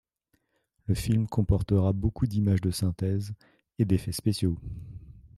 Le 0.87 0.95
film 0.95 1.27
comportera 1.27 1.93
beaucoup 1.93 2.25
d’images 2.25 2.61
de 2.61 2.71
synthèses 2.71 3.35
et 3.77 3.85
d’effets 3.85 4.11
spéciaux. 4.11 4.57